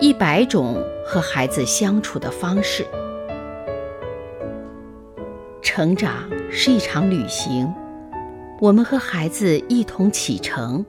[0.00, 2.86] 一百种和孩子相处的方式。
[5.60, 7.70] 成长是一场旅行，
[8.60, 10.82] 我们和孩子一同启程。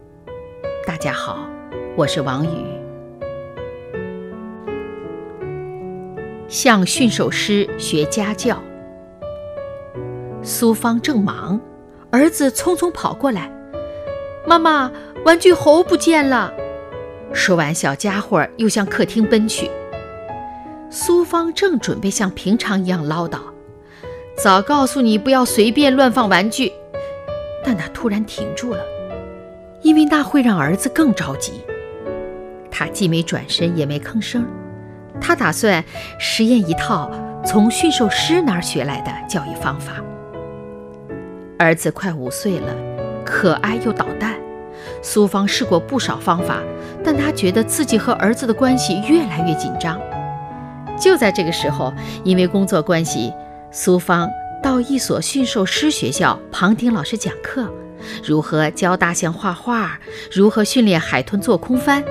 [0.87, 1.45] 大家好，
[1.97, 2.65] 我是王宇。
[6.47, 8.57] 向驯兽师学家教。
[10.41, 11.59] 苏芳正忙，
[12.11, 13.51] 儿子匆匆跑过来
[14.47, 14.89] ：“妈妈，
[15.25, 16.53] 玩具猴不见了！”
[17.33, 19.69] 说完，小家伙又向客厅奔去。
[20.89, 23.39] 苏芳正准备像平常一样唠叨
[24.37, 26.71] ：“早告诉你不要随便乱放玩具。”
[27.63, 28.83] 但他突然停住了，
[29.81, 31.61] 因为那会让儿子更着急。
[32.69, 34.45] 他既没转身，也没吭声。
[35.21, 35.83] 他打算
[36.17, 37.11] 实验一套
[37.45, 39.93] 从驯兽师那儿学来的教育方法。
[41.59, 42.75] 儿子快五岁了，
[43.23, 44.40] 可爱又捣蛋。
[45.01, 46.59] 苏芳试过不少方法，
[47.03, 49.99] 但她觉得自己和儿子的关系越来越紧张。
[50.99, 51.93] 就在这个时候，
[52.23, 53.33] 因为工作关系，
[53.71, 54.29] 苏芳
[54.61, 57.67] 到一所驯兽师学校旁听老师讲课，
[58.23, 59.99] 如何教大象画画，
[60.31, 62.03] 如何训练海豚做空翻，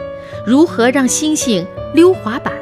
[0.44, 2.54] 如何让猩猩溜滑板。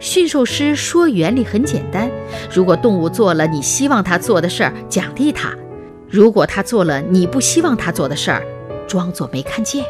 [0.00, 2.08] 驯兽师说原理很简单：
[2.52, 5.50] 如果动物做了你希望它做的事儿，奖励它；
[6.08, 8.42] 如果它做了你不希望它做的事儿，
[8.88, 9.84] 装作没看见。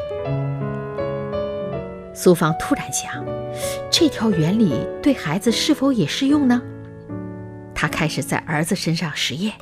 [2.13, 3.25] 苏芳突然想，
[3.91, 6.61] 这条原理对孩子是否也适用呢？
[7.75, 9.55] 他开始在儿子身上实验。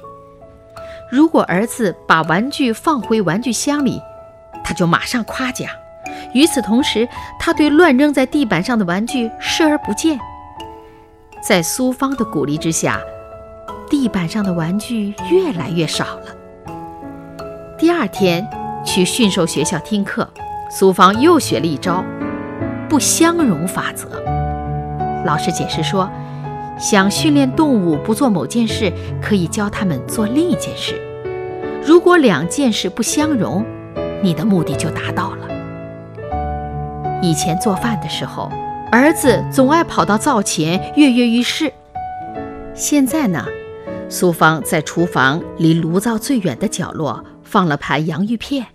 [1.12, 4.00] 如果儿子把玩具放回玩具箱里，
[4.64, 5.68] 他就马上夸奖；
[6.32, 7.06] 与此同时，
[7.38, 10.18] 他对乱扔在地板上的玩具视而不见。
[11.42, 12.98] 在苏芳的鼓励之下，
[13.90, 16.34] 地板上的玩具越来越少了。
[17.76, 18.48] 第二天。
[18.86, 20.26] 去驯兽学校听课，
[20.70, 22.02] 苏芳又学了一招
[22.88, 24.08] “不相容法则”。
[25.26, 26.08] 老师解释说，
[26.78, 30.94] 想训练动物不做某件事，可以教他们做另一件事。
[31.84, 33.66] 如果两件事不相容，
[34.22, 35.48] 你的目的就达到了。
[37.20, 38.50] 以前做饭的时候，
[38.92, 41.72] 儿子总爱跑到灶前跃跃欲试。
[42.72, 43.44] 现在呢，
[44.08, 48.66] 苏芳在厨房离炉灶最远的角落放了盘洋芋片。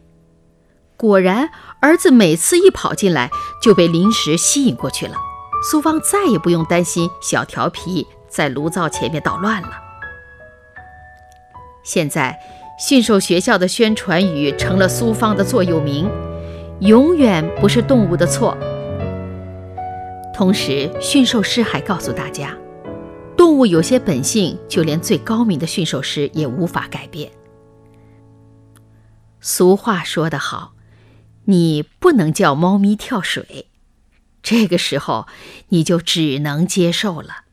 [1.02, 5.16] 果然，儿子每次一跑进来就被零食吸引过去了。
[5.68, 9.70] 苏芳再也不用担心小调皮在炉灶前面捣乱了。
[11.82, 12.40] 现在，
[12.78, 16.08] 驯兽学校的宣传语成了苏芳的座右铭
[16.82, 18.56] ：“永远不是动物的错。”
[20.36, 22.56] 同时，驯兽师还告诉大家，
[23.36, 27.32] 动物有些本性，就连最高明的驯兽师也无法改变。
[29.40, 30.74] 俗话说得好。
[31.52, 33.68] 你不能叫猫咪跳水，
[34.42, 35.28] 这个时候
[35.70, 37.44] 你就只能接受了。